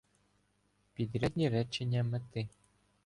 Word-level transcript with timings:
Підрядні 0.93 1.49
речення 1.49 2.03
мети 2.03 2.49